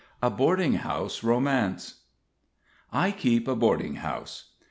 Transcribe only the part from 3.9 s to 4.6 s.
house.